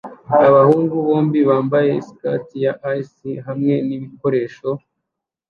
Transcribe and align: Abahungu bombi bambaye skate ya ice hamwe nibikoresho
Abahungu 0.47 0.93
bombi 1.05 1.39
bambaye 1.49 1.91
skate 2.07 2.55
ya 2.65 2.73
ice 2.99 3.29
hamwe 3.47 3.73
nibikoresho 3.87 4.69